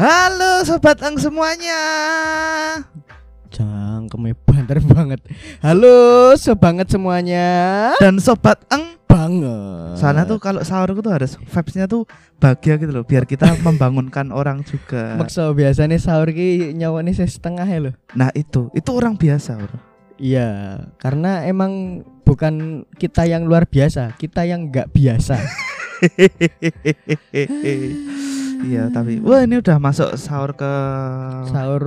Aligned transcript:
Halo 0.00 0.64
sobat 0.64 0.96
ang 1.04 1.20
semuanya. 1.20 1.76
Cangkemnya 3.52 4.32
banter 4.48 4.80
banget. 4.80 5.20
Halo, 5.60 6.32
sebanget 6.40 6.88
semuanya. 6.88 7.92
Dan 8.00 8.16
sobat 8.16 8.64
ang 8.72 8.96
Banget. 9.10 10.00
Soalnya 10.00 10.24
tuh 10.24 10.40
kalau 10.40 10.64
sahur 10.64 10.96
tuh 10.96 11.12
harus 11.12 11.36
vibes-nya 11.36 11.84
tuh 11.90 12.06
bahagia 12.38 12.78
gitu 12.78 12.94
loh 12.94 13.02
biar 13.04 13.28
kita 13.28 13.52
membangunkan 13.66 14.32
orang 14.32 14.64
juga. 14.64 15.20
Maksa 15.20 15.52
biasanya 15.52 16.00
sahur 16.00 16.32
ki 16.32 16.72
nyawane 16.72 17.12
sih 17.12 17.28
setengah 17.28 17.68
ya 17.68 17.78
loh. 17.90 17.94
Nah, 18.16 18.32
itu 18.32 18.72
itu 18.72 18.90
orang 18.94 19.20
biasa, 19.20 19.60
Bro. 19.60 19.76
Iya, 20.16 20.80
karena 20.96 21.44
emang 21.44 22.06
bukan 22.24 22.86
kita 22.96 23.28
yang 23.28 23.44
luar 23.44 23.68
biasa, 23.68 24.16
kita 24.16 24.48
yang 24.48 24.72
nggak 24.72 24.88
biasa. 24.94 25.36
Iya, 28.60 28.92
tapi 28.92 29.18
wah 29.20 29.40
ini 29.40 29.56
udah 29.56 29.76
masuk 29.76 30.12
sahur 30.14 30.52
ke 30.52 30.72
Sahur 31.48 31.82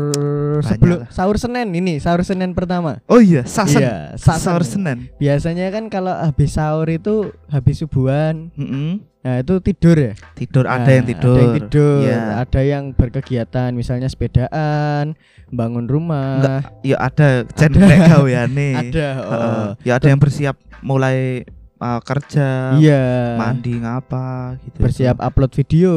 sebelum 0.61 1.05
sahur 1.07 1.37
Senin 1.37 1.69
ini, 1.71 2.01
sahur 2.01 2.21
Senin 2.21 2.51
pertama. 2.51 2.99
Oh 3.05 3.21
iya, 3.21 3.45
sasen. 3.45 3.81
Iya, 3.81 3.95
sasen. 4.17 4.41
Sahur 4.41 4.63
Senin. 4.63 5.07
Biasanya 5.17 5.69
kan 5.69 5.87
kalau 5.87 6.11
habis 6.11 6.53
sahur 6.53 6.87
itu 6.87 7.29
habis 7.47 7.77
subuhan, 7.77 8.49
Mm-mm. 8.57 9.05
nah 9.21 9.39
itu 9.39 9.61
tidur 9.61 9.95
ya. 9.95 10.13
Tidur 10.33 10.65
ada 10.65 10.83
Nah, 10.83 10.95
yang 10.97 11.05
tidur. 11.05 11.35
Ada 11.35 11.41
yang 11.41 11.55
tidur, 11.61 11.99
Iya. 12.03 12.21
ada 12.41 12.61
yang 12.61 12.83
berkegiatan 12.91 13.69
misalnya 13.71 14.09
sepedaan, 14.09 15.13
bangun 15.47 15.85
rumah. 15.85 16.41
Enggak, 16.41 16.61
ya 16.81 16.97
ada 16.97 17.29
jen 17.53 17.71
Ada. 17.71 17.85
nek 17.85 17.99
gaweane. 18.09 18.69
Ada. 18.89 19.07
Oh. 19.21 19.67
Ya 19.85 19.97
ada 19.97 20.07
yang 20.07 20.19
bersiap 20.19 20.57
mulai 20.81 21.45
uh, 21.83 21.99
kerja, 21.99 22.79
Iya. 22.79 23.35
mandi 23.35 23.75
ngapa 23.75 24.55
gitu. 24.63 24.79
Bersiap 24.79 25.19
upload 25.19 25.51
video. 25.51 25.93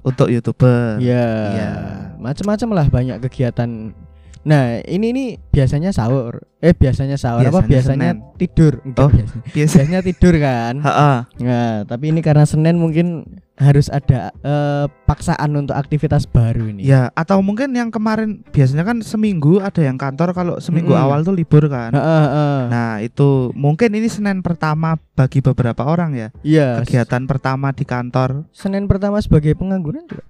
untuk 0.00 0.32
YouTuber. 0.32 0.96
Iya. 0.96 1.28
Iya. 1.52 1.72
Macam-macam 2.16 2.68
lah 2.72 2.86
banyak 2.88 3.16
kegiatan. 3.28 3.92
Nah, 4.40 4.80
ini 4.82 5.12
nih 5.12 5.28
biasanya 5.46 5.92
sahur. 5.92 6.48
Eh, 6.58 6.72
biasanya 6.72 7.16
sahur 7.16 7.40
apa 7.42 7.60
Biasanya 7.60 7.68
biasanya 7.68 8.10
Senin. 8.12 8.36
tidur. 8.36 8.72
Enggak, 8.82 9.00
Oh. 9.00 9.10
biasanya. 9.10 9.40
Biasa. 9.44 9.52
biasanya 9.52 9.98
tidur 10.00 10.34
kan. 10.36 10.74
Heeh. 10.80 11.16
Nah, 11.40 11.72
tapi 11.84 12.04
ini 12.08 12.20
karena 12.20 12.44
Senin 12.44 12.76
mungkin 12.76 13.06
harus 13.54 13.88
ada 13.88 14.32
eh, 14.34 14.86
paksaan 15.04 15.52
untuk 15.54 15.76
aktivitas 15.76 16.24
baru 16.24 16.68
ini. 16.68 16.80
Ya, 16.82 17.12
atau 17.12 17.40
mungkin 17.40 17.72
yang 17.72 17.88
kemarin 17.88 18.40
biasanya 18.46 18.82
kan 18.82 19.00
seminggu 19.00 19.60
ada 19.60 19.80
yang 19.80 19.96
kantor 19.96 20.32
kalau 20.32 20.56
seminggu 20.56 20.92
Mm-mm. 20.92 21.04
awal 21.04 21.20
tuh 21.20 21.32
libur 21.32 21.68
kan. 21.68 21.92
Heeh, 21.92 22.24
heeh. 22.26 22.60
Nah, 22.66 22.92
itu 22.98 23.52
mungkin 23.52 23.92
ini 23.92 24.08
Senin 24.08 24.40
pertama 24.40 24.96
bagi 25.12 25.40
beberapa 25.40 25.84
orang 25.84 26.12
ya. 26.12 26.28
Iya. 26.40 26.80
Kegiatan 26.80 27.24
pertama 27.24 27.70
di 27.70 27.84
kantor. 27.84 28.48
Senin 28.50 28.84
pertama 28.84 29.20
sebagai 29.20 29.52
pengangguran 29.52 30.04
juga. 30.04 30.24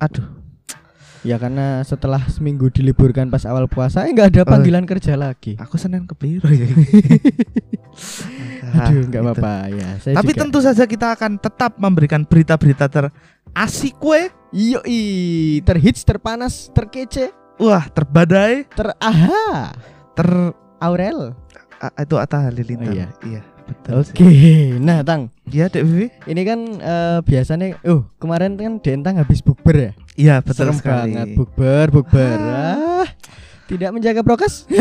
Aduh. 0.00 0.40
Ya 1.22 1.38
karena 1.38 1.80
setelah 1.82 2.18
seminggu 2.26 2.66
diliburkan 2.66 3.30
pas 3.30 3.46
awal 3.46 3.70
puasa, 3.70 4.04
eh 4.04 4.10
nggak 4.10 4.28
ada 4.34 4.42
Oh. 4.42 4.50
panggilan 4.50 4.82
kerja 4.82 5.14
lagi. 5.14 5.54
Aku 5.54 5.78
Senin 5.78 6.02
kepiro 6.02 6.50
ya. 6.50 6.66
Aduh, 8.72 9.04
nggak 9.06 9.22
gitu. 9.22 9.30
apa-apa 9.30 9.54
ya. 9.70 9.88
Saya 10.00 10.14
Tapi 10.18 10.32
juga- 10.32 10.40
tentu 10.42 10.58
saja 10.58 10.82
kita 10.82 11.14
akan 11.14 11.38
tetap 11.38 11.76
memberikan 11.76 12.24
berita-berita 12.24 12.88
terasik 12.88 13.94
kue. 13.98 14.32
Yoi, 14.52 15.00
terhits, 15.62 16.04
terpanas, 16.04 16.68
terkece, 16.70 17.32
Wah, 17.56 17.88
terbadai, 17.88 18.68
teraha, 18.68 19.72
ter 20.12 20.28
Aurel. 20.76 21.32
a- 21.78 21.94
itu 21.98 22.14
Atta 22.14 22.44
Halilintar. 22.44 22.84
Oh, 22.84 22.92
iya. 22.92 23.08
iya, 23.24 23.40
betul. 23.62 24.02
Oke, 24.02 24.28
nah 24.78 25.00
Tang, 25.00 25.30
Iya, 25.46 25.66
Dek 25.66 25.82
Vivi. 25.82 26.06
ini 26.26 26.42
kan 26.42 26.58
eh, 26.74 27.18
biasanya, 27.20 27.76
oh 27.84 28.06
kemarin 28.16 28.54
kan 28.54 28.78
Dentang 28.78 29.16
habis 29.16 29.40
bukber 29.40 29.74
ya, 29.74 29.90
Iya, 30.14 30.34
betul 30.40 30.70
serem 30.70 30.74
sekali. 30.76 31.14
banget 31.14 31.26
bukber, 31.34 31.84
bukber. 31.90 32.36
Ah, 32.36 33.08
tidak 33.64 33.90
menjaga 33.90 34.20
prokes. 34.20 34.68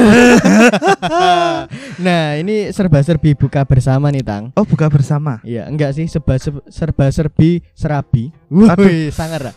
nah 2.06 2.36
ini 2.36 2.70
serba-serbi 2.70 3.34
buka 3.34 3.64
bersama 3.64 4.10
nih 4.10 4.22
Tang. 4.22 4.52
Oh, 4.54 4.66
buka 4.66 4.88
bersama. 4.88 5.40
Iya, 5.42 5.66
enggak 5.68 5.96
sih 5.96 6.06
serba 6.08 7.08
serbi 7.08 7.64
serabi. 7.72 8.30
Wih, 8.48 9.10
sangar. 9.10 9.56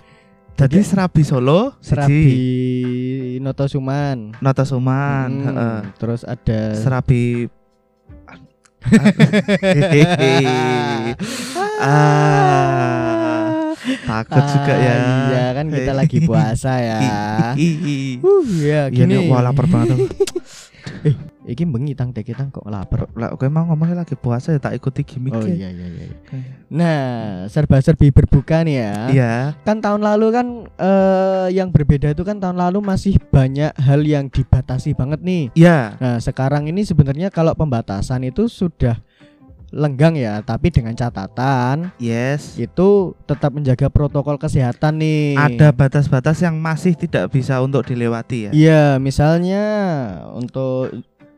Jadi 0.54 0.86
Serabi 0.86 1.26
Solo, 1.26 1.74
Serabi. 1.82 3.42
Noto 3.42 3.66
Suman. 3.66 4.38
Nota 4.38 4.62
Suman, 4.62 5.26
Hmm, 5.26 5.46
heeh. 5.50 5.78
Terus 5.98 6.22
ada 6.22 6.78
Serabi 6.78 7.50
ah, 11.84 13.72
takut 14.04 14.44
juga 14.44 14.74
ya. 14.76 14.94
Iya 15.30 15.44
kan 15.56 15.66
kita 15.72 15.92
lagi 15.96 16.18
puasa 16.24 16.72
ya. 16.80 16.98
Uh, 18.24 18.44
ya 18.60 18.88
Iya 18.90 19.04
nih, 19.06 19.18
gini. 19.24 19.30
wah 19.30 19.40
lapar 19.44 19.66
banget 19.68 19.94
aku. 19.96 20.04
Eh, 21.04 21.14
iki 21.44 21.68
bengi 21.68 21.92
tang 21.92 22.10
teh 22.10 22.24
kita 22.24 22.48
kok 22.48 22.64
lapar. 22.64 23.04
Lah, 23.14 23.36
oke 23.36 23.44
emang 23.44 23.68
ngomongnya 23.68 24.02
lagi 24.02 24.16
puasa 24.16 24.52
ya 24.52 24.60
tak 24.60 24.76
ikuti 24.76 25.04
gimmick 25.04 25.36
Oh 25.36 25.44
ya. 25.44 25.52
iya 25.52 25.68
iya 25.70 25.86
iya. 25.88 26.06
Nah, 26.72 27.00
serba-serbi 27.46 28.08
berbuka 28.10 28.64
nih 28.64 28.76
ya. 28.80 28.94
Iya. 29.12 29.34
Kan 29.62 29.84
tahun 29.84 30.00
lalu 30.00 30.26
kan 30.32 30.46
eh 30.80 31.46
yang 31.52 31.68
berbeda 31.68 32.10
itu 32.10 32.24
kan 32.24 32.40
tahun 32.40 32.56
lalu 32.56 32.80
masih 32.80 33.20
banyak 33.28 33.70
hal 33.76 34.00
yang 34.02 34.26
dibatasi 34.26 34.96
banget 34.96 35.20
nih. 35.20 35.42
Iya. 35.52 36.00
Nah, 36.00 36.16
sekarang 36.18 36.64
ini 36.66 36.82
sebenarnya 36.82 37.28
kalau 37.28 37.52
pembatasan 37.52 38.24
itu 38.24 38.48
sudah 38.48 38.96
lenggang 39.74 40.14
ya, 40.14 40.38
tapi 40.38 40.70
dengan 40.70 40.94
catatan 40.94 41.90
Yes. 41.98 42.54
itu 42.54 43.10
tetap 43.26 43.50
menjaga 43.50 43.90
protokol 43.90 44.38
kesehatan 44.38 45.02
nih. 45.02 45.34
Ada 45.34 45.74
batas-batas 45.74 46.38
yang 46.38 46.54
masih 46.62 46.94
tidak 46.94 47.34
bisa 47.34 47.58
untuk 47.58 47.82
dilewati 47.82 48.46
ya. 48.46 48.50
Iya, 48.54 48.84
misalnya 49.02 49.64
untuk 50.30 50.94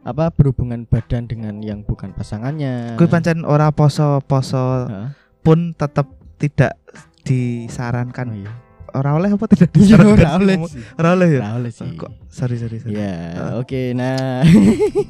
apa 0.07 0.31
berhubungan 0.31 0.87
badan 0.87 1.27
dengan 1.27 1.59
yang 1.59 1.83
bukan 1.83 2.15
pasangannya. 2.15 2.95
Kuwi 2.95 3.11
pancen 3.11 3.43
ora 3.43 3.69
poso-poso 3.69 4.87
Heeh. 4.87 5.09
pun 5.43 5.75
tetap 5.75 6.07
tidak 6.39 6.79
Oh, 6.87 7.03
disarankan. 7.27 8.27
iya. 8.39 8.53
Ora 8.95 9.13
oleh 9.13 9.29
apa 9.29 9.45
tidak 9.47 9.75
Iya, 9.75 9.99
disarankan? 9.99 10.15
ora 10.15 10.31
oleh. 10.39 10.57
Ora 10.95 11.09
oleh 11.13 11.29
ya. 11.29 11.41
Ora 11.43 11.53
oleh 11.59 11.71
sih. 11.71 11.85
Oh, 11.85 11.99
Kok 11.99 12.11
sorry 12.31 12.55
sorry 12.55 12.79
sorry. 12.79 12.95
Ya, 12.95 13.15
oke. 13.59 13.83
Nah, 13.93 14.47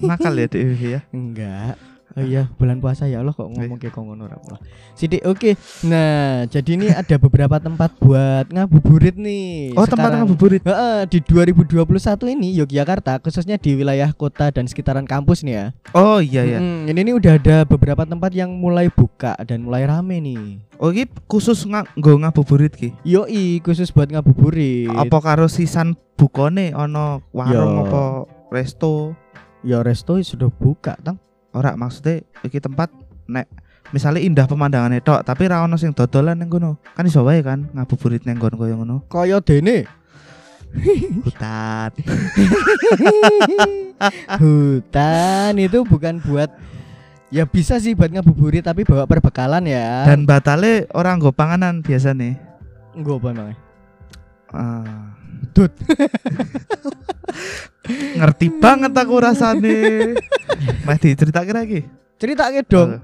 Nakal 0.01 0.33
ya 0.35 0.49
DWV 0.49 0.83
ya. 0.89 1.01
enggak. 1.13 1.77
Oh 2.17 2.25
iya, 2.25 2.49
bulan 2.57 2.81
puasa 2.81 3.05
ya 3.05 3.21
Allah 3.21 3.37
kok 3.37 3.45
ngomong 3.45 3.77
kayak 3.77 3.93
ngono 3.93 4.25
ora 4.25 4.41
Allah. 4.41 4.57
Sidik, 4.97 5.21
oke. 5.29 5.53
Nah, 5.85 6.49
jadi 6.49 6.71
ini 6.73 6.89
ada 7.05 7.21
beberapa 7.21 7.61
tempat 7.61 7.93
buat 8.01 8.49
ngabuburit 8.49 9.21
nih. 9.21 9.77
Oh, 9.77 9.85
tempat 9.85 10.17
ngabuburit. 10.17 10.65
Heeh, 10.65 11.05
di 11.13 11.21
2021 11.21 11.85
ini 12.33 12.57
Yogyakarta 12.57 13.21
khususnya 13.21 13.61
di 13.61 13.77
wilayah 13.77 14.17
kota 14.17 14.49
dan 14.49 14.65
sekitaran 14.65 15.05
kampus 15.05 15.45
nih 15.45 15.55
ya. 15.61 15.67
Oh 15.93 16.17
iya 16.25 16.57
ya. 16.57 16.57
Mm, 16.57 16.89
ini 16.89 17.01
nih 17.13 17.15
udah 17.21 17.33
ada 17.37 17.57
beberapa 17.69 18.09
tempat 18.09 18.33
yang 18.33 18.49
mulai 18.49 18.89
buka 18.89 19.37
dan 19.45 19.69
mulai 19.69 19.85
rame 19.85 20.17
nih. 20.17 20.65
Oh 20.81 20.97
khusus 21.29 21.69
nga, 21.69 21.85
nggo 22.01 22.17
ngabuburit 22.17 22.73
ki. 22.73 22.97
Yoi, 23.05 23.61
khusus 23.61 23.93
buat 23.93 24.09
ngabuburit. 24.09 24.89
Apa 24.89 25.21
karo 25.21 25.53
sisan 25.53 25.93
bukone 26.17 26.73
ono 26.73 27.21
warung 27.37 27.77
Yo. 27.77 27.85
apa 27.85 28.03
resto? 28.49 29.13
Ya 29.61 29.85
resto 29.85 30.17
sudah 30.17 30.49
buka, 30.49 30.97
Tang. 31.05 31.26
Ora 31.57 31.73
maksudnya 31.73 32.21
iki 32.45 32.61
tempat 32.61 32.93
nek 33.25 33.49
misalnya 33.97 34.21
indah 34.21 34.45
pemandangannya 34.45 35.01
tok 35.01 35.25
tapi 35.25 35.49
ra 35.49 35.65
ono 35.65 35.81
sing 35.81 35.97
dodolan 35.97 36.37
ning 36.37 36.53
kono. 36.53 36.77
Kan 36.93 37.09
iso 37.09 37.25
wae 37.25 37.41
kan 37.41 37.73
ngabuburit 37.73 38.29
ning 38.29 38.37
nggon 38.37 38.61
koyo 38.61 38.77
ngono. 38.77 39.09
Kaya 39.09 39.41
dene. 39.41 39.89
Hutan. 41.25 41.97
Hutan 44.45 45.53
itu 45.57 45.81
bukan 45.89 46.21
buat 46.21 46.53
ya 47.33 47.49
bisa 47.49 47.81
sih 47.81 47.97
buat 47.97 48.13
ngabuburit 48.13 48.61
tapi 48.61 48.85
bawa 48.85 49.09
perbekalan 49.09 49.65
ya. 49.65 50.05
Dan 50.05 50.29
batale 50.29 50.85
orang 50.93 51.17
nggo 51.17 51.33
panganan 51.33 51.81
biasa 51.81 52.13
nih. 52.13 52.37
enggak 52.97 53.17
apa 53.17 53.29
namanya? 53.33 53.57
Ah. 54.53 55.17
Dut. 55.57 55.73
Ngerti 58.19 58.47
banget 58.59 58.93
aku 58.93 59.15
rasane. 59.23 59.79
Meh 60.87 60.99
diceritake 60.99 61.53
lagi. 61.55 61.81
Cerita 62.17 62.49
dong. 62.67 63.03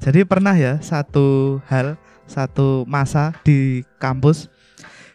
Jadi 0.00 0.20
pernah 0.26 0.52
ya 0.56 0.80
satu 0.82 1.60
hal 1.70 1.96
satu 2.24 2.88
masa 2.88 3.36
di 3.44 3.84
kampus 4.00 4.48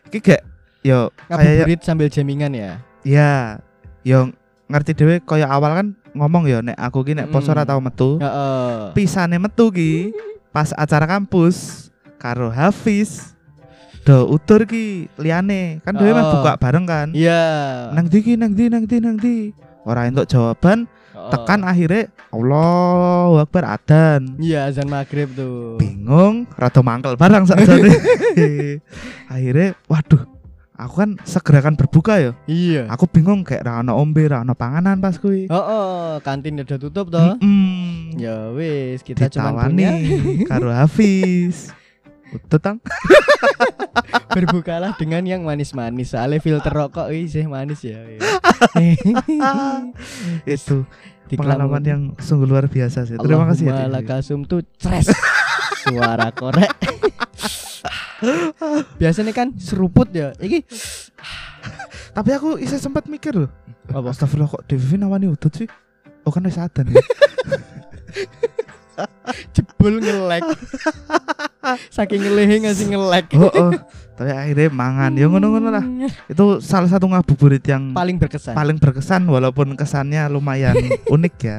iki 0.10 0.22
gak 0.22 0.42
yo 0.86 1.10
kayak 1.30 1.66
Ngabuburit 1.66 1.82
sambil 1.82 2.08
jamingan 2.10 2.54
ya. 2.54 2.82
ya 3.02 3.62
yo 4.06 4.30
ngerti 4.70 4.94
dhewe 4.94 5.18
kaya 5.22 5.50
awal 5.50 5.74
kan 5.74 5.88
ngomong 6.14 6.46
ya 6.46 6.62
nek 6.62 6.78
aku 6.78 7.02
ki 7.06 7.18
nek 7.18 7.30
poso 7.34 7.50
ora 7.54 7.66
tau 7.66 7.82
metu. 7.82 8.18
Heeh. 8.22 8.94
Pisane 8.94 9.38
metu 9.42 9.70
ki 9.74 10.14
pas 10.50 10.74
acara 10.74 11.06
kampus 11.06 11.90
karo 12.18 12.50
Hafiz 12.50 13.34
do 14.10 14.26
utur 14.26 14.66
ki 14.66 15.06
liyane 15.22 15.78
kan 15.86 15.94
dhewe 15.94 16.18
Oh. 16.18 16.42
buka 16.42 16.58
bareng 16.58 16.90
kan. 16.90 17.14
Iya. 17.14 17.42
Nang 17.94 18.10
ndi 18.10 18.20
ki 18.20 18.34
nang 18.34 18.58
ndi 18.58 18.66
nang 18.66 18.90
ndi 18.90 18.98
nang 18.98 19.16
ndi. 19.22 19.54
Ora 19.86 20.10
entuk 20.10 20.26
jawaban, 20.26 20.90
Heeh. 20.90 21.30
tekan 21.30 21.62
akhirnya 21.62 22.10
Allahu 22.34 23.38
Akbar 23.38 23.78
adan. 23.78 24.34
Iya 24.42 24.66
azan 24.66 24.90
maghrib 24.90 25.30
tuh. 25.38 25.78
bingung 25.78 26.50
rada 26.58 26.82
mangkel 26.82 27.14
barang 27.14 27.46
sakjane 27.46 27.94
akhirnya 29.34 29.78
waduh 29.86 30.26
aku 30.74 30.94
kan 31.06 31.10
segerakan 31.22 31.76
berbuka 31.78 32.18
ya. 32.18 32.32
Iya. 32.50 32.90
Aku 32.90 33.06
bingung 33.06 33.46
kayak 33.46 33.68
ra 33.68 33.84
ono 33.84 33.94
ombe, 33.94 34.26
ra 34.26 34.42
ono 34.42 34.56
panganan 34.56 34.98
pas 34.98 35.20
kuwi. 35.20 35.46
Oh, 35.52 35.60
oh, 35.60 36.08
kantin 36.24 36.58
udah 36.58 36.80
tutup 36.80 37.12
toh. 37.12 37.36
Mm-mm. 37.38 38.16
Ya 38.16 38.50
wis, 38.56 39.04
kita 39.04 39.28
cuma 39.30 39.54
punya 39.54 39.92
karo 40.48 40.72
Hafiz. 40.72 41.70
Utut 42.36 42.62
tang. 42.62 42.78
berbukalah 44.30 44.94
dengan 44.98 45.26
yang 45.26 45.42
manis-manis. 45.46 46.14
Soalnya 46.14 46.40
filter 46.42 46.72
rokok 46.72 47.10
sih 47.28 47.46
manis 47.50 47.82
ya. 47.82 48.00
Itu 50.46 50.86
pengalaman 51.34 51.84
yang 51.86 52.02
sungguh 52.18 52.46
luar 52.50 52.70
biasa 52.70 53.06
sih. 53.06 53.18
Terima 53.18 53.46
kasih 53.50 53.70
ya. 53.70 53.86
Lakasum 53.90 54.46
tuh 54.46 54.62
tres. 54.78 55.10
Suara 55.86 56.30
korek. 56.34 56.70
Biasanya 59.00 59.32
kan 59.34 59.56
seruput 59.58 60.12
ya. 60.12 60.34
Iki 60.38 60.66
Tapi 62.10 62.30
aku 62.34 62.58
isa 62.58 62.82
sempat 62.82 63.06
mikir 63.06 63.38
loh. 63.38 63.52
apa? 63.90 64.12
Astagfirullah 64.14 64.50
kok 64.50 64.66
Devi 64.70 64.98
nawani 64.98 65.30
utut 65.30 65.54
sih? 65.54 65.70
Oh 66.26 66.34
kan 66.34 66.44
wis 66.46 66.58
adan 66.58 66.90
ya. 66.90 67.00
Jebul 69.56 70.04
ngelek. 70.04 70.44
Saking 71.96 72.22
ngelehe 72.22 72.56
ngasih 72.64 72.86
ngelek. 72.90 73.26
oh, 73.40 73.50
oh. 73.50 73.72
Tapi 74.16 74.32
akhirnya 74.36 74.68
mangan 74.68 75.12
ya 75.16 75.26
ngono-ngono 75.28 75.70
lah. 75.72 75.86
Itu 76.28 76.60
salah 76.60 76.92
satu 76.92 77.08
ngabuburit 77.08 77.64
yang 77.64 77.96
Paling 77.96 78.20
berkesan. 78.20 78.52
paling 78.52 78.78
berkesan 78.78 79.24
walaupun 79.24 79.74
kesannya 79.74 80.28
lumayan 80.28 80.76
unik 81.16 81.36
ya. 81.40 81.58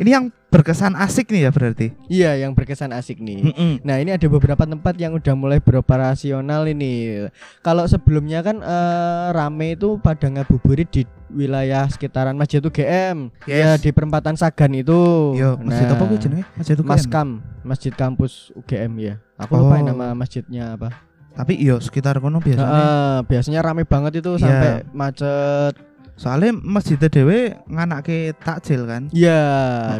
Ini 0.00 0.10
yang 0.10 0.24
berkesan 0.52 0.92
asik 0.94 1.32
nih 1.32 1.48
ya 1.48 1.50
berarti. 1.50 1.86
Iya, 2.06 2.36
yang 2.36 2.52
berkesan 2.52 2.92
asik 2.92 3.18
nih. 3.18 3.40
Mm-mm. 3.48 3.72
Nah 3.80 3.96
ini 3.96 4.12
ada 4.12 4.26
beberapa 4.28 4.62
tempat 4.62 4.94
yang 4.94 5.16
udah 5.16 5.32
mulai 5.32 5.58
beroperasional 5.58 6.68
ini. 6.68 7.24
Kalau 7.64 7.88
sebelumnya 7.88 8.44
kan 8.44 8.60
eh, 8.60 9.26
rame 9.32 9.74
itu 9.74 9.96
pada 9.96 10.28
ngabuburit 10.28 10.86
di 10.86 11.02
wilayah 11.32 11.88
sekitaran 11.88 12.36
Masjid 12.36 12.60
UGM, 12.60 13.32
ya 13.48 13.72
Yes. 13.72 13.80
di 13.80 13.90
perempatan 13.90 14.36
Sagan 14.36 14.76
itu. 14.76 15.32
Yo, 15.32 15.56
masjid 15.56 15.88
Nah, 15.88 15.96
apa 15.96 16.04
kuwi 16.04 16.20
jenenge? 16.20 16.44
Masjid 16.52 16.76
UGM. 16.76 16.90
Maskam, 16.92 17.28
Masjid 17.64 17.92
Kampus 17.92 18.52
UGM 18.52 18.92
ya. 19.00 19.14
Aku 19.40 19.56
lupa 19.56 19.80
Oh. 19.80 19.82
nama 19.82 20.12
masjidnya 20.12 20.76
apa. 20.76 20.92
Tapi 21.32 21.56
iyo 21.56 21.80
sekitar 21.80 22.20
kono 22.20 22.44
biasanya. 22.44 22.68
Heeh, 22.68 23.16
biasanya 23.24 23.60
rame 23.64 23.88
banget 23.88 24.20
itu 24.20 24.36
Iya. 24.36 24.42
sampai 24.44 24.70
macet. 24.92 25.74
Soalnya 26.22 26.54
masjid 26.54 26.94
dhewe 26.94 27.58
nganake 27.66 28.38
takjil 28.38 28.86
kan. 28.86 29.10
Iya, 29.10 29.42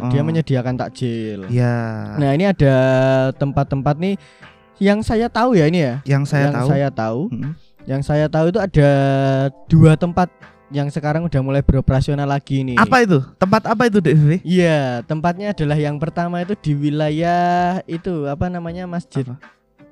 dia 0.07 0.15
Heeh. 0.15 0.23
menyediakan 0.23 0.79
takjil. 0.79 1.51
Iya. 1.51 2.15
Nah 2.15 2.31
ini 2.31 2.47
ada 2.47 2.75
tempat-tempat 3.35 3.99
nih 3.99 4.15
yang 4.79 5.03
saya 5.03 5.27
tahu 5.27 5.59
ya 5.59 5.67
ini 5.67 5.83
ya. 5.83 5.95
yang 6.07 6.23
saya 6.23 6.47
yang 6.47 6.55
tahu. 6.55 6.67
saya 6.71 6.87
tahu 6.95 7.21
Mm-mm. 7.27 7.53
Yang 7.83 8.01
saya 8.07 8.25
tahu 8.31 8.55
itu 8.55 8.59
ada 8.63 8.89
dua 9.67 9.99
tempat 9.99 10.31
yang 10.71 10.87
sekarang 10.87 11.27
udah 11.27 11.41
mulai 11.43 11.59
beroperasional 11.59 12.23
lagi 12.23 12.63
nih. 12.63 12.79
Apa 12.79 13.03
itu? 13.03 13.19
Tempat 13.35 13.67
apa 13.67 13.83
itu, 13.91 13.99
Devi? 13.99 14.39
Iya, 14.47 15.03
tempatnya 15.03 15.51
adalah 15.51 15.75
yang 15.75 15.99
pertama 15.99 16.39
itu 16.39 16.55
di 16.55 16.71
wilayah 16.71 17.83
itu 17.83 18.31
apa 18.31 18.47
namanya 18.47 18.87
masjid 18.87 19.27
Apa? 19.27 19.43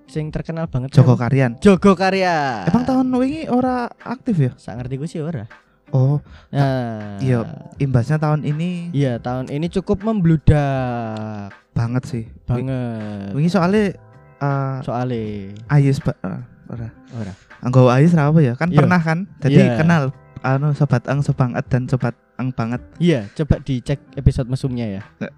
sing 0.07 0.31
terkenal 0.31 0.71
banget. 0.71 0.95
Joko 0.95 1.19
kan? 1.19 1.27
Karyan. 1.27 1.51
Jogokarya. 1.59 2.65
Emang 2.71 2.87
tahun 2.87 3.11
wingi 3.11 3.51
ora 3.51 3.91
aktif 3.99 4.39
ya? 4.39 4.51
Sak 4.55 4.79
ngerti 4.79 4.95
gue 4.95 5.09
sih 5.11 5.19
ora. 5.19 5.45
Oh, 5.91 6.23
Nah, 6.49 7.19
iya. 7.19 7.43
imbasnya 7.77 8.15
tahun 8.15 8.43
ini 8.43 8.91
Iya, 8.91 9.19
tahun 9.19 9.47
ini 9.47 9.67
cukup 9.69 10.01
membludak 10.01 11.51
banget 11.71 12.03
sih. 12.05 12.23
banget. 12.43 13.31
Wingi 13.31 13.47
soalnya 13.47 13.95
eh 14.37 14.75
Soalnya 14.81 15.21
Ayus 15.67 15.99
ba- 15.99 16.17
eh, 16.17 16.41
ora. 16.67 16.87
Ora. 17.13 17.33
Anggo 17.59 17.87
Ayus 17.87 18.11
apa 18.13 18.39
ya? 18.39 18.55
Kan 18.55 18.71
Iya. 18.71 18.77
pernah 18.77 18.99
kan? 18.99 19.27
Jadi 19.39 19.59
Iya. 19.59 19.75
kenal 19.77 20.03
anu 20.41 20.71
sobat 20.71 21.05
ang 21.05 21.21
sebanget 21.21 21.67
dan 21.67 21.85
sobat 21.85 22.15
ang 22.35 22.49
banget. 22.49 22.81
iya, 22.97 23.29
coba 23.31 23.61
dicek 23.61 24.01
episode 24.15 24.49
mesumnya 24.49 24.89
ya. 24.89 25.01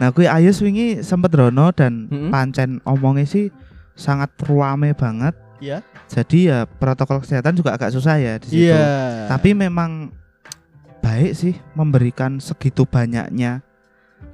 Nah, 0.00 0.10
kuwi 0.10 0.26
Ayus 0.26 0.58
wingi 0.58 0.98
sempet 1.00 1.30
rono 1.30 1.70
dan 1.70 2.08
Mm-mm. 2.08 2.30
pancen 2.30 2.82
omongnya 2.82 3.22
sih 3.22 3.54
sangat 3.94 4.34
ruame 4.42 4.90
banget. 4.90 5.38
Iya. 5.58 5.80
Jadi 6.06 6.48
ya 6.48 6.64
protokol 6.64 7.20
kesehatan 7.20 7.54
juga 7.54 7.74
agak 7.74 7.90
susah 7.90 8.16
ya 8.16 8.36
di 8.36 8.46
situ. 8.48 8.68
Iya. 8.68 9.26
Tapi 9.26 9.52
memang 9.52 10.12
baik 11.00 11.32
sih 11.32 11.54
memberikan 11.72 12.36
segitu 12.36 12.82
banyaknya 12.82 13.62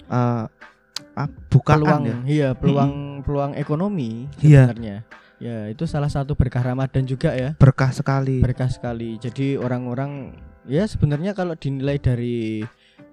eh 0.08 0.44
ah, 1.12 1.28
bukaan 1.52 1.84
peluang 1.84 2.02
ya. 2.02 2.16
iya 2.24 2.48
peluang 2.56 2.92
peluang 3.20 3.52
ekonomi 3.54 4.24
Iya. 4.40 4.72
sebenarnya 4.72 4.96
ya 5.36 5.68
itu 5.68 5.84
salah 5.84 6.08
satu 6.08 6.32
berkah 6.32 6.64
Ramadan 6.64 7.04
juga 7.04 7.36
ya 7.36 7.52
Berkah 7.60 7.92
sekali. 7.92 8.40
berkah 8.40 8.72
sekali 8.72 9.20
jadi 9.20 9.60
orang-orang 9.60 10.32
ya 10.64 10.88
sebenarnya 10.88 11.36
kalau 11.36 11.52
dinilai 11.52 12.00
dari 12.00 12.64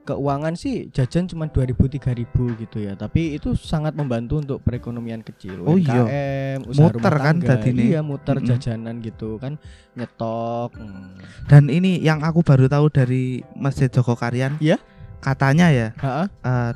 keuangan 0.09 0.53
sih 0.53 0.89
jajan 0.89 1.25
cuma 1.25 1.45
2000 1.45 1.77
3000 1.77 2.25
gitu 2.59 2.77
ya 2.79 2.93
tapi 2.93 3.33
itu 3.33 3.53
sangat 3.53 3.93
membantu 3.93 4.41
untuk 4.41 4.57
perekonomian 4.59 5.21
kecil 5.21 5.61
Oh 5.63 5.75
iya. 5.75 6.01
UMKM 6.01 6.59
usaha 6.65 6.89
Muter 6.89 6.97
rumah 7.05 7.21
kan 7.21 7.35
tangga. 7.37 7.49
dadine. 7.55 7.83
iya 7.85 8.01
muter 8.01 8.35
Mm-mm. 8.35 8.49
jajanan 8.49 8.95
gitu 8.99 9.37
kan 9.37 9.61
nyetok 9.93 10.73
hmm. 10.73 11.21
Dan 11.45 11.67
ini 11.67 11.97
yang 11.99 12.19
aku 12.19 12.41
baru 12.41 12.65
tahu 12.65 12.89
dari 12.89 13.23
Masjid 13.53 13.87
Joko 13.87 14.13
Karyan. 14.13 14.57
Iya. 14.57 14.81
Katanya 15.19 15.69
ya 15.69 15.87
Ha-ha. 15.95 16.25
eh, 16.25 16.71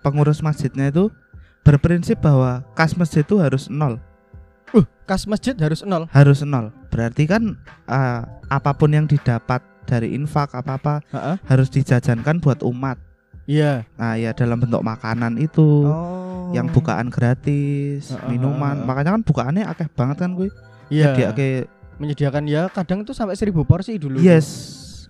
pengurus 0.00 0.38
masjidnya 0.38 0.88
itu 0.88 1.08
berprinsip 1.60 2.18
bahwa 2.18 2.62
kas 2.72 2.94
masjid 2.94 3.20
itu 3.20 3.36
harus 3.36 3.68
nol, 3.68 4.00
uh 4.70 4.84
kas 5.04 5.24
masjid 5.24 5.52
harus 5.54 5.80
nol 5.82 6.04
harus 6.08 6.40
nol. 6.40 6.68
Berarti 6.88 7.24
kan 7.24 7.56
eh, 7.84 8.20
apa 8.48 8.70
pun 8.72 8.88
yang 8.88 9.04
didapat 9.04 9.60
dari 9.88 10.12
infak 10.12 10.52
apa 10.52 10.76
apa 10.76 10.94
Ha-ha. 11.08 11.32
harus 11.42 11.68
dijajankan 11.68 12.38
buat 12.38 12.60
umat. 12.62 13.00
iya 13.42 13.88
Nah 13.96 14.14
ya 14.14 14.30
dalam 14.30 14.60
bentuk 14.60 14.80
makanan 14.80 15.40
itu. 15.40 15.88
oh 15.88 16.26
yang 16.48 16.64
bukaan 16.66 17.08
gratis, 17.08 18.08
Heeh, 18.08 18.24
minuman. 18.26 18.80
Makanya 18.80 19.12
kan 19.12 19.22
bukaannya 19.22 19.64
akeh 19.64 19.84
banget 19.90 20.16
kan 20.18 20.32
gue. 20.32 20.48
iya 20.88 21.12
Nyediake 21.12 21.68
menyediakan 21.98 22.44
ya 22.44 22.68
kadang 22.68 23.02
itu 23.02 23.10
sampai 23.10 23.34
seribu 23.34 23.64
porsi 23.64 23.96
dulu 23.96 24.16
yes. 24.18 24.46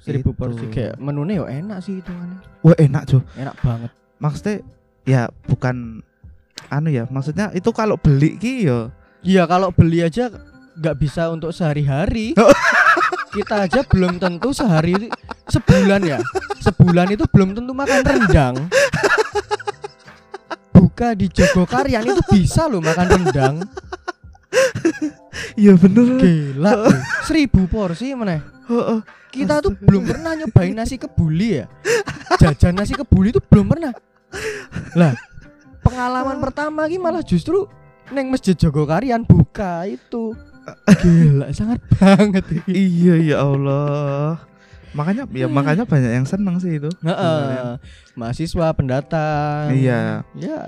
seribu 0.01 0.33
itu. 0.33 0.35
porsi 0.35 0.65
kayak 0.67 0.97
menunya 0.97 1.39
yo 1.39 1.47
enak 1.47 1.79
sih 1.79 2.01
itu 2.01 2.11
Wah, 2.59 2.75
enak, 2.75 3.03
Jo. 3.05 3.21
enak 3.35 3.55
banget 3.61 3.91
Maksudnya 4.17 4.57
ya 5.05 5.23
bukan 5.45 6.01
anu 6.67 6.89
ya, 6.89 7.05
maksudnya 7.07 7.53
itu 7.53 7.71
kalau 7.71 7.95
beli 7.95 8.35
ki 8.35 8.67
yo 8.67 8.89
iya 9.21 9.45
kalau 9.45 9.69
beli 9.69 10.01
aja 10.01 10.27
nggak 10.75 10.97
bisa 10.97 11.29
untuk 11.29 11.51
sehari-hari 11.51 12.33
kita 13.29 13.69
aja 13.69 13.81
belum 13.85 14.17
tentu 14.17 14.51
sehari 14.51 15.13
sebulan 15.49 16.01
ya. 16.05 16.19
Sebulan 16.65 17.13
itu 17.13 17.25
belum 17.29 17.55
tentu 17.55 17.73
makan 17.77 18.01
rendang. 18.03 18.55
Buka 20.75 21.15
di 21.15 21.31
Jogokaryan 21.31 22.05
itu 22.07 22.23
bisa 22.33 22.67
loh 22.67 22.83
makan 22.83 23.07
rendang. 23.07 23.55
Iya 25.55 25.77
bener. 25.77 26.19
gila 26.19 26.73
loh. 26.87 26.95
seribu 27.27 27.69
porsi 27.71 28.17
mana 28.17 28.43
Heeh. 28.67 29.01
kita 29.31 29.61
tuh 29.61 29.77
belum 29.77 30.09
pernah 30.09 30.35
nyobain 30.35 30.75
nasi 30.75 30.97
kebuli 30.99 31.63
ya. 31.63 31.67
Jajan 32.41 32.75
nasi 32.79 32.95
kebuli 32.97 33.31
itu 33.31 33.43
belum 33.43 33.67
pernah. 33.71 33.93
Lah 34.97 35.15
pengalaman 35.85 36.39
pertama 36.43 36.87
ini 36.87 36.99
malah 37.01 37.23
justru 37.23 37.67
neng 38.13 38.33
masjid 38.33 38.57
Jogokaryan 38.57 39.25
buka 39.25 39.85
itu 39.85 40.33
gila 41.03 41.47
sangat 41.53 41.81
banget. 41.97 42.45
Iya 42.67 43.15
ya 43.21 43.37
Allah. 43.43 44.39
Makanya 44.97 45.29
ya 45.31 45.47
makanya 45.47 45.85
banyak 45.85 46.11
yang 46.11 46.27
seneng 46.27 46.57
sih 46.59 46.81
itu. 46.81 46.89
Heeh. 47.05 47.77
mahasiswa 48.17 48.67
pendatang 48.75 49.71
Iya. 49.71 50.27
ya 50.35 50.59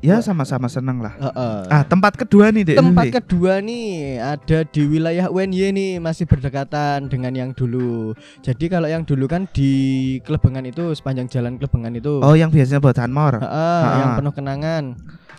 Ya 0.00 0.16
sama-sama 0.24 0.64
seneng 0.64 1.04
lah. 1.04 1.12
heeh. 1.12 1.56
Ah, 1.68 1.84
tempat 1.84 2.16
kedua 2.16 2.48
nih, 2.48 2.64
Dek. 2.64 2.76
Tempat 2.80 3.20
kedua 3.20 3.60
nih 3.60 4.16
ada 4.16 4.64
di 4.64 4.82
wilayah 4.88 5.28
UNY 5.28 5.76
nih 5.76 5.90
masih 6.00 6.24
berdekatan 6.24 7.04
dengan 7.06 7.36
yang 7.36 7.50
dulu. 7.52 8.16
Jadi 8.40 8.72
kalau 8.72 8.88
yang 8.88 9.04
dulu 9.04 9.28
kan 9.28 9.44
di 9.52 9.70
Klebengan 10.24 10.64
itu 10.64 10.96
sepanjang 10.96 11.28
jalan 11.28 11.60
Klebengan 11.60 11.92
itu. 11.92 12.16
Oh, 12.24 12.32
yang 12.32 12.48
biasanya 12.48 12.80
buat 12.80 12.96
Hanmor. 12.96 13.44
Heeh, 13.44 13.80
Ha-ha. 13.84 13.98
yang 14.00 14.10
penuh 14.16 14.32
kenangan. 14.32 14.84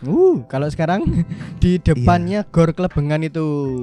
Uh, 0.02 0.46
kalau 0.46 0.70
sekarang 0.70 1.06
di 1.62 1.82
depannya 1.82 2.46
Gor 2.46 2.70
Klebengan 2.72 3.26
itu. 3.26 3.82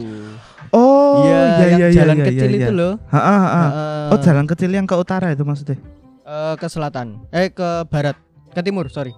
Oh, 0.70 1.25
Iya, 1.25 1.40
iya 1.40 1.66
yang 1.66 1.80
iya 1.80 1.88
jalan 1.90 2.16
iya, 2.18 2.26
kecil 2.30 2.50
iya, 2.54 2.58
itu 2.61 2.73
iya. 2.75 2.78
loh. 2.78 2.92
Ha-ha, 3.11 3.35
ha-ha. 3.35 3.62
Heeh. 3.66 4.04
Oh, 4.14 4.18
jalan 4.20 4.47
kecil 4.47 4.70
yang 4.70 4.87
ke 4.87 4.94
utara 4.94 5.35
itu 5.35 5.42
maksudnya. 5.42 5.75
Eh, 6.23 6.54
ke 6.54 6.66
selatan. 6.70 7.26
Eh 7.35 7.50
ke 7.50 7.82
barat. 7.88 8.14
Ke 8.52 8.62
timur, 8.62 8.87
sorry. 8.92 9.11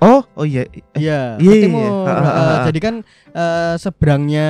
Oh, 0.00 0.24
oh 0.32 0.48
iya. 0.48 0.64
Iya, 0.96 1.36
iya, 1.36 1.36
ke 1.36 1.52
iya. 1.52 1.64
timur. 1.68 2.08
Ha, 2.08 2.12
Heeh, 2.16 2.56
ha. 2.56 2.64
jadi 2.72 2.78
kan 2.80 2.94
eh, 3.30 3.74
seberangnya 3.76 4.48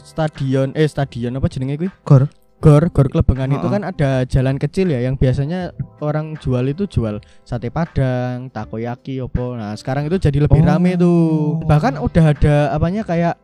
stadion 0.00 0.70
eh 0.72 0.86
stadion 0.86 1.34
apa 1.34 1.46
jenenge 1.50 1.74
kuwi? 1.76 1.90
Gor. 2.06 2.30
Gor, 2.56 2.88
Gor 2.88 3.12
Klebengan 3.12 3.52
itu 3.52 3.66
Ha, 3.66 3.68
ha. 3.68 3.74
kan 3.76 3.82
ada 3.84 4.10
jalan 4.24 4.56
kecil 4.56 4.88
ya 4.88 5.04
yang 5.04 5.20
biasanya 5.20 5.76
orang 6.00 6.40
jual 6.40 6.64
itu 6.64 6.88
jual 6.88 7.20
sate 7.44 7.68
padang, 7.68 8.48
takoyaki 8.48 9.20
opo. 9.20 9.52
Nah, 9.52 9.76
sekarang 9.76 10.08
itu 10.08 10.16
jadi 10.16 10.40
lebih 10.40 10.64
Oh. 10.64 10.66
rame 10.66 10.96
tuh. 10.96 11.60
Bahkan 11.68 12.00
udah 12.00 12.24
ada 12.32 12.54
apanya 12.72 13.04
kayak 13.04 13.34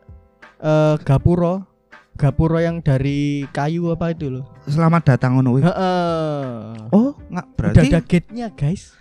eh 0.59 0.95
gapuro. 1.03 1.67
gapura 2.13 2.61
yang 2.61 2.77
dari 2.77 3.41
kayu 3.49 3.89
apa 3.89 4.13
itu 4.13 4.29
loh. 4.29 4.45
Selamat 4.69 5.01
datang 5.13 5.33
ngono 5.33 5.57
kuwi. 5.57 5.65
Heeh. 5.65 6.93
Oh, 6.93 7.17
nggak 7.25 7.47
Udah 7.49 7.57
berarti 7.57 7.87
ada 7.89 7.99
gate-nya, 8.05 8.47
guys. 8.53 8.93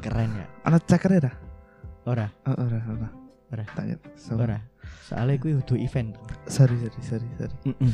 Keren 0.00 0.30
ya. 0.34 0.46
ana 0.64 0.78
cekernya 0.78 1.30
dah. 1.30 1.34
Ora, 2.08 2.26
Oh, 2.48 2.56
ora, 2.56 2.78
ora. 2.88 3.08
Ora. 3.48 3.64
Tanya. 3.76 3.96
So, 4.16 4.36
ora. 4.36 4.60
Soalnya 5.08 5.40
kuwi 5.40 5.56
udah 5.60 5.76
event. 5.80 6.16
sorry, 6.48 6.76
sorry, 6.80 7.00
sorry, 7.00 7.28
sorry. 7.36 7.56
Mm-mm. 7.64 7.92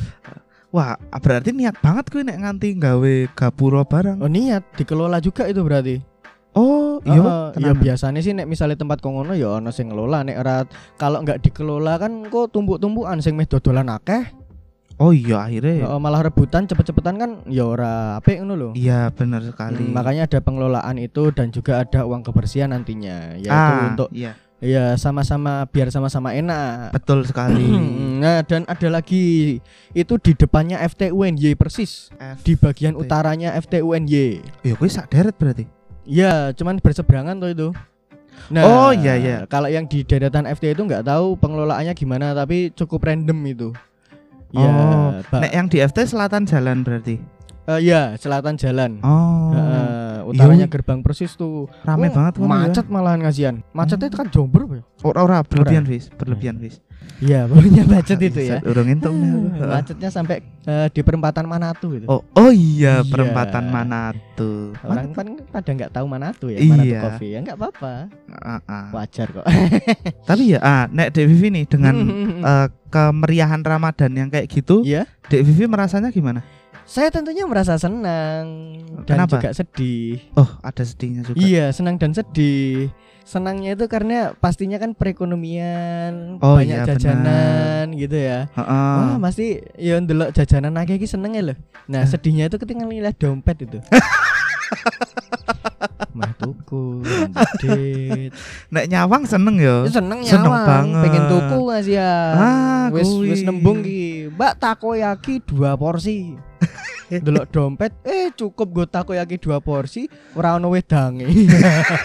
Wah, 0.75 0.99
berarti 1.19 1.55
niat 1.55 1.79
banget 1.79 2.11
kuwi 2.11 2.27
nek 2.27 2.43
nganti 2.43 2.75
gawe 2.75 3.13
gapura 3.31 3.87
barang. 3.87 4.19
Oh 4.19 4.27
niat 4.27 4.63
dikelola 4.75 5.23
juga 5.23 5.47
itu 5.47 5.63
berarti. 5.63 5.95
Oh, 6.55 7.03
iya. 7.03 7.19
ya 7.19 7.51
tenan. 7.51 7.83
biasanya 7.83 8.19
sih 8.23 8.31
nek 8.31 8.47
misalnya 8.47 8.79
tempat 8.79 9.03
kok 9.03 9.11
ngono 9.11 9.35
ya 9.35 9.59
ono 9.59 9.75
sing 9.75 9.91
ngelola 9.91 10.23
nek 10.23 10.37
ora 10.39 10.63
kalau 10.95 11.19
nggak 11.19 11.43
dikelola 11.43 11.99
kan 11.99 12.31
kok 12.31 12.55
tumpuk-tumpukan 12.55 13.19
sing 13.19 13.35
meh 13.35 13.43
dodolan 13.43 13.91
akeh 13.91 14.23
Oh 14.95 15.11
iya, 15.11 15.43
akhirnya. 15.43 15.91
Heeh, 15.91 15.99
malah 15.99 16.23
rebutan 16.23 16.63
cepet-cepetan 16.63 17.15
kan 17.19 17.31
ya 17.51 17.67
ora 17.67 18.15
apik 18.15 18.39
ngono 18.39 18.53
lho. 18.55 18.69
Iya, 18.79 19.11
benar 19.11 19.43
sekali. 19.43 19.83
Hmm, 19.83 19.91
makanya 19.91 20.23
ada 20.23 20.39
pengelolaan 20.39 20.95
itu 20.95 21.35
dan 21.35 21.51
juga 21.51 21.83
ada 21.83 22.07
uang 22.07 22.23
kebersihan 22.23 22.71
nantinya 22.71 23.35
yaitu 23.35 23.51
ah, 23.51 23.91
untuk 23.91 24.07
iya, 24.15 24.39
ya 24.63 24.95
sama-sama 24.95 25.67
biar 25.67 25.91
sama-sama 25.91 26.31
enak. 26.31 26.95
betul 26.95 27.27
sekali. 27.27 27.59
nah, 28.23 28.39
dan 28.47 28.63
ada 28.71 28.87
lagi 28.87 29.59
itu 29.91 30.13
di 30.15 30.31
depannya 30.31 30.79
FTUNY 30.79 31.59
persis. 31.59 32.07
Di 32.47 32.55
bagian 32.55 32.95
FT. 32.95 33.03
utaranya 33.03 33.51
FTUNY. 33.59 34.47
Ya 34.63 34.73
kuwi 34.79 34.87
sak 34.87 35.11
deret 35.11 35.35
berarti. 35.35 35.67
Ya, 36.07 36.55
cuman 36.55 36.79
berseberangan 36.79 37.35
tuh 37.35 37.51
itu. 37.51 37.67
Nah, 38.47 38.63
Oh, 38.63 38.91
iya, 38.93 39.17
iya. 39.17 39.37
Kalau 39.49 39.65
yang 39.67 39.89
di 39.89 40.05
deretan 40.05 40.45
FT 40.45 40.71
itu 40.71 40.85
nggak 40.85 41.03
tahu 41.03 41.33
pengelolaannya 41.35 41.91
gimana, 41.91 42.31
tapi 42.31 42.69
cukup 42.71 43.09
random 43.09 43.39
itu. 43.43 43.69
Ya, 44.53 44.69
Oh. 44.69 45.39
Nek 45.41 45.51
yang 45.51 45.67
di 45.71 45.81
FT 45.81 46.05
selatan 46.05 46.45
jalan 46.45 46.85
berarti. 46.85 47.17
Eh, 47.65 47.81
ya, 47.81 48.13
selatan 48.15 48.55
jalan. 48.55 49.01
Oh. 49.01 49.49
Heeh, 49.49 50.21
utaranya 50.29 50.65
Iya, 50.65 50.71
gerbang 50.71 51.01
persis 51.01 51.33
tuh. 51.33 51.65
Rame 51.81 52.07
Oh, 52.07 52.13
banget 52.13 52.33
ya. 52.37 52.45
Macet 52.45 52.85
malahan 52.87 53.21
kasihan. 53.21 53.55
Macetnya 53.73 54.05
itu 54.05 54.17
kan 54.17 54.29
jombor 54.29 54.69
Pak. 54.69 54.85
Ora 55.01 55.19
ora 55.21 55.37
berlebihan 55.41 55.81
wis, 55.85 56.13
berlebihan 56.13 56.61
wis. 56.61 56.77
Iya, 57.17 57.45
pokoknya 57.45 57.83
macet 57.93 58.21
itu 58.21 58.39
ya. 58.39 58.57
Urung 58.61 58.85
entuk. 58.85 59.13
Macetnya 59.73 60.09
sampai 60.09 60.45
eh, 60.61 60.87
di 60.89 61.01
perempatan 61.01 61.45
Manatu 61.45 61.93
gitu. 61.93 62.05
Oh, 62.05 62.21
oh 62.33 62.51
iya, 62.53 63.01
Iya. 63.01 63.09
perempatan 63.09 63.65
Manado. 63.65 64.73
Orang 64.81 65.09
kan 65.13 65.27
pada 65.49 65.69
nggak 65.69 65.89
tahu 65.89 66.05
Manatu 66.05 66.45
ya, 66.49 66.61
Manatu 66.61 66.85
Iya. 66.85 66.99
Coffee 67.01 67.29
ya 67.33 67.39
nggak 67.41 67.57
apa-apa, 67.57 67.93
Ah, 68.35 68.61
ah. 68.65 68.87
wajar 68.93 69.27
kok. 69.31 69.45
Tapi 70.29 70.53
ya, 70.53 70.59
ah, 70.61 70.85
Nek 70.85 71.13
Dek 71.13 71.25
Vivi 71.25 71.49
nih 71.49 71.65
dengan 71.65 71.95
eh, 72.41 72.67
kemeriahan 72.89 73.61
Ramadan 73.61 74.11
yang 74.13 74.29
kayak 74.29 74.45
gitu, 74.49 74.81
Iya. 74.81 75.09
Dek 75.29 75.41
Vivi 75.41 75.65
merasanya 75.65 76.09
gimana? 76.09 76.45
Saya 76.85 77.09
tentunya 77.09 77.43
merasa 77.43 77.75
senang 77.75 78.45
dan 79.03 79.25
Kenapa? 79.25 79.41
juga 79.41 79.49
sedih. 79.51 80.21
Oh, 80.33 80.45
ada 80.61 80.85
sedihnya 80.85 81.25
juga. 81.25 81.35
Iya, 81.35 81.73
senang 81.73 81.97
dan 81.97 82.13
sedih. 82.13 82.93
Senangnya 83.21 83.73
itu 83.73 83.89
karena 83.89 84.37
pastinya 84.37 84.77
kan 84.77 84.93
perekonomian, 84.93 86.37
Oh, 86.39 86.61
banyak 86.61 86.77
iya, 86.77 86.85
jajanan 86.85 87.89
gitu 87.91 88.13
ya. 88.13 88.45
Heeh. 88.53 88.93
Wah, 89.01 89.17
pasti 89.17 89.47
ya 89.75 89.97
ndelok 89.97 90.29
jajanan 90.31 90.77
akeh 90.77 90.95
iki 90.95 91.09
seneng 91.09 91.33
ya 91.33 91.41
loh. 91.43 91.57
Nah, 91.89 92.05
Eh. 92.05 92.07
sedihnya 92.07 92.45
itu 92.45 92.61
ketika 92.61 92.85
ngelihat 92.85 93.17
dompet 93.17 93.65
itu. 93.65 93.81
Mah 96.15 96.31
tuku. 96.37 97.01
Nek 98.69 98.85
nyawang 98.87 99.25
seneng 99.25 99.57
ya. 99.57 99.83
Seneng 99.89 100.21
Seneng 100.21 100.47
nyawang, 100.47 100.63
banget. 100.63 101.01
pengen 101.03 101.23
tuku 101.27 101.59
Mas 101.65 101.87
ya. 101.89 102.13
Ah, 102.31 102.85
wis 102.87 103.09
wis 103.19 103.41
nembung 103.41 103.81
ki. 103.81 104.29
Mbak 104.31 104.53
takoyaki 104.55 105.41
dua 105.43 105.73
porsi. 105.75 106.37
Delok 107.25 107.45
dompet, 107.53 107.91
eh 108.01 108.33
cukup 108.33 108.67
gue 108.73 108.85
takoyaki 108.89 109.37
dua 109.37 109.61
porsi, 109.61 110.09
ora 110.33 110.57
ono 110.57 110.73
wedange. 110.73 111.29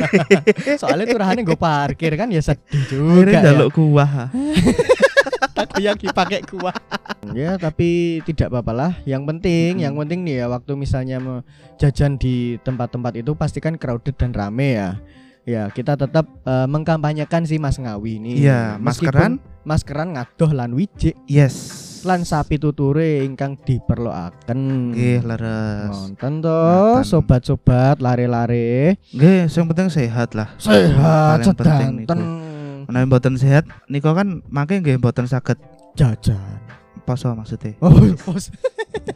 Soalnya 0.81 1.09
turahane 1.09 1.40
gue 1.40 1.57
parkir 1.57 2.12
kan 2.21 2.29
ya 2.29 2.45
sedih 2.45 2.85
juga. 2.85 3.12
Akhirnya 3.17 3.40
ya. 3.40 3.45
jaluk 3.49 3.71
kuah. 3.73 4.29
takoyaki 5.57 6.12
pakai 6.12 6.40
kuah. 6.45 6.76
ya, 7.33 7.57
tapi 7.57 8.21
tidak 8.29 8.52
apa-apa 8.52 8.73
lah. 8.76 8.93
Yang 9.09 9.23
penting, 9.35 9.71
Mm-mm. 9.81 9.85
yang 9.88 9.95
penting 9.97 10.21
nih 10.25 10.45
ya 10.45 10.47
waktu 10.52 10.73
misalnya 10.76 11.17
jajan 11.81 12.21
di 12.21 12.61
tempat-tempat 12.61 13.17
itu 13.17 13.33
pastikan 13.33 13.81
crowded 13.81 14.17
dan 14.21 14.37
rame 14.37 14.76
ya. 14.76 14.90
Ya, 15.49 15.73
kita 15.73 15.97
tetap 15.97 16.29
eh, 16.45 16.69
mengkampanyekan 16.69 17.49
si 17.49 17.57
Mas 17.57 17.81
Ngawi 17.81 18.21
ini. 18.21 18.45
Iya, 18.45 18.76
maskeran. 18.76 19.40
Maskeran 19.61 20.17
ngadoh 20.17 20.50
lan 20.50 20.73
wijik 20.73 21.14
Yes. 21.29 21.88
lan 22.00 22.25
sapi 22.25 22.57
tuture 22.57 23.21
ingkang 23.21 23.61
diperloaken. 23.61 24.88
Nggih, 24.97 25.21
leres. 25.21 25.93
Nonton 26.17 26.40
to, 26.40 26.61
sobat-sobat 27.05 28.00
lare-lare. 28.00 28.97
Nggih, 29.12 29.52
sing 29.52 29.69
penting 29.69 29.93
sehat 29.93 30.33
lah. 30.33 30.49
Sehat 30.57 31.45
Paling 31.45 31.52
penting 31.61 31.93
sedanten. 32.09 32.21
Nek 32.88 33.05
mboten 33.05 33.37
sehat, 33.37 33.69
niku 33.85 34.17
kan 34.17 34.40
make 34.49 34.81
nggih 34.81 34.97
mboten 34.97 35.29
saged 35.29 35.61
Jajan. 35.93 36.57
poso 37.05 37.29
maksudnya. 37.37 37.76
Oh, 37.85 37.93
bos. 38.25 38.49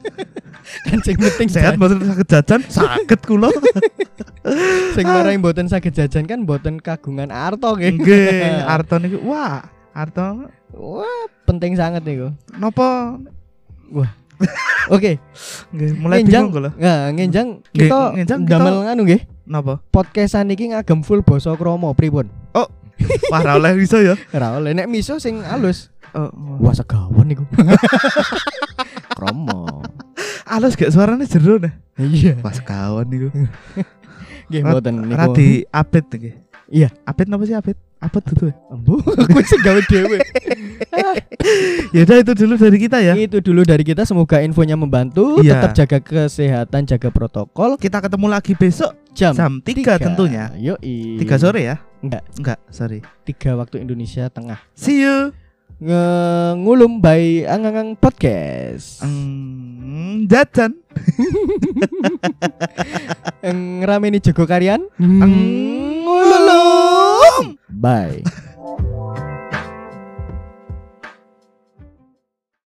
kan 0.88 0.98
sing 1.00 1.16
penting 1.16 1.48
Sehat 1.48 1.80
mboten 1.80 2.04
saged 2.04 2.28
jajan, 2.28 2.60
saged 2.68 3.20
kula. 3.24 3.48
Sing 4.96 5.08
marai 5.08 5.40
mboten 5.40 5.72
saged 5.72 5.96
jajan 5.96 6.28
kan 6.28 6.44
mboten 6.44 6.84
kagungan 6.84 7.32
arto 7.32 7.80
nggih. 7.80 7.96
Nggih, 7.96 8.60
Arto 8.76 9.00
niku 9.00 9.24
wah, 9.24 9.64
Arto 9.94 10.50
Wah, 10.74 11.06
penting 11.44 11.72
sangat 11.74 12.02
niku. 12.02 12.34
napa 12.52 13.14
Oke, 14.90 15.22
nggih 15.70 15.90
mulai 15.94 16.20
Ngenjang. 16.20 16.50
bingung 16.50 16.52
kula. 16.52 16.70
nah 16.74 17.08
ngenjang 17.08 17.48
kita 17.70 18.10
ngenjang 18.12 18.40
kita- 18.42 18.50
damel 18.52 18.76
nganu 18.82 19.02
nggih. 19.06 19.22
Napa? 19.46 19.78
Podcastan 19.88 20.50
iki 20.50 20.68
ngagem 20.68 21.00
full 21.00 21.22
basa 21.22 21.54
krama 21.54 21.94
pripun? 21.94 22.26
Wah, 23.30 23.40
ra 23.40 23.54
oleh 23.54 23.78
iso 23.78 23.96
ya. 23.96 24.18
Ora 24.34 24.56
oleh 24.56 24.72
nek 24.72 24.86
miso 24.86 25.16
sing 25.16 25.40
halus. 25.40 25.88
Oh, 26.10 26.30
Wah, 26.58 26.72
segawan 26.72 27.26
niku. 27.26 27.42
Krama. 29.10 29.82
alus 30.46 30.74
gak 30.74 30.90
suaranya 30.90 31.24
jero 31.24 31.56
nah. 31.56 31.72
Iya. 31.96 32.38
Pas 32.38 32.58
kawan 32.58 33.06
niku. 33.06 33.28
Nggih 34.48 34.60
Rat- 34.60 34.72
mboten 34.72 34.94
niku. 35.00 35.14
Ra 35.14 35.26
di 35.30 35.48
update 35.64 36.08
nggih. 36.12 36.34
Iya. 36.68 36.88
Update 37.04 37.28
napa 37.28 37.44
sih 37.44 37.54
update? 37.54 37.80
Apa 38.02 38.18
tuh? 38.20 38.52
Embu, 38.68 39.00
aku 39.22 39.56
gawe 39.64 39.80
dhewe. 39.88 40.18
Ya 41.94 42.02
udah 42.08 42.16
itu 42.24 42.32
dulu 42.34 42.54
dari 42.56 42.78
kita 42.80 42.98
ya. 43.04 43.12
Itu 43.14 43.38
dulu 43.44 43.62
dari 43.68 43.84
kita 43.84 44.08
semoga 44.08 44.40
infonya 44.40 44.74
membantu, 44.74 45.38
Iya. 45.44 45.60
tetap 45.60 45.70
jaga 45.76 45.98
kesehatan, 46.00 46.88
jaga 46.88 47.08
protokol. 47.12 47.76
Kita 47.76 48.00
ketemu 48.00 48.26
lagi 48.32 48.56
besok 48.56 48.96
Jam, 49.12 49.36
jam 49.36 49.52
3 49.62 50.00
tentunya. 50.00 50.50
Yoi. 50.56 51.20
3 51.20 51.36
sore 51.38 51.60
ya? 51.62 51.76
Enggak, 52.02 52.24
Enggak, 52.40 52.58
sorry. 52.72 53.04
3 53.28 53.54
waktu 53.60 53.84
Indonesia 53.84 54.26
Tengah. 54.32 54.58
See 54.74 55.04
you. 55.04 55.43
Nge- 55.82 56.54
ngulum 56.62 57.02
by 57.02 57.42
Angangang 57.50 57.98
Podcast. 57.98 59.02
Mm, 59.02 60.30
jajan. 60.30 60.78
Ngerameni 63.82 64.22
jago 64.22 64.46
karian. 64.46 64.86
Ngulum. 66.04 67.56
Bye. 67.68 68.22